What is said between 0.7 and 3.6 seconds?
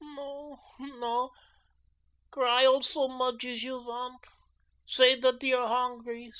no, gry all so mudge